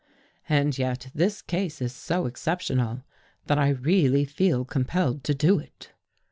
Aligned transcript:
And 0.49 0.79
yet 0.79 1.11
this 1.13 1.43
case 1.43 1.79
is 1.79 1.93
so 1.93 2.25
exceptional 2.25 3.03
that 3.45 3.59
I 3.59 3.69
really 3.69 4.25
feel 4.25 4.65
compelled 4.65 5.23
to 5.25 5.35
do 5.35 5.59
it. 5.59 5.91